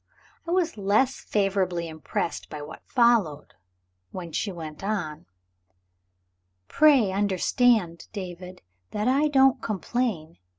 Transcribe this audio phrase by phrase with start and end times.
[0.47, 3.53] I was less favorably impressed by what followed,
[4.09, 5.27] when she went on;
[6.67, 10.39] "Pray understand, David, that I don't complain.